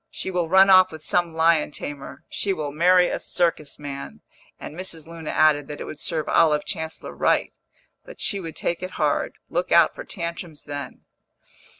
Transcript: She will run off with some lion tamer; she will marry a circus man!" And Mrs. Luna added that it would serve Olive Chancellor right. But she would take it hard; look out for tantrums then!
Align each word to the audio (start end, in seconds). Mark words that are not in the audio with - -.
She 0.09 0.31
will 0.31 0.49
run 0.49 0.71
off 0.71 0.91
with 0.91 1.03
some 1.03 1.35
lion 1.35 1.69
tamer; 1.69 2.23
she 2.27 2.53
will 2.53 2.71
marry 2.71 3.07
a 3.09 3.19
circus 3.19 3.77
man!" 3.77 4.21
And 4.59 4.73
Mrs. 4.73 5.05
Luna 5.05 5.29
added 5.29 5.67
that 5.67 5.79
it 5.79 5.83
would 5.83 5.99
serve 5.99 6.27
Olive 6.27 6.65
Chancellor 6.65 7.13
right. 7.15 7.53
But 8.03 8.19
she 8.19 8.39
would 8.39 8.55
take 8.55 8.81
it 8.81 8.97
hard; 8.97 9.35
look 9.47 9.71
out 9.71 9.93
for 9.93 10.03
tantrums 10.03 10.63
then! 10.63 11.01